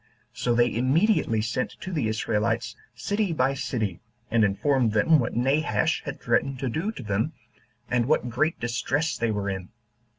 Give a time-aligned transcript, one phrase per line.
[0.33, 6.01] So they immediately sent to the Israelites, city by city, and informed them what Nabash
[6.05, 7.33] had threatened to do to them,
[7.87, 9.69] and what great distress they were in.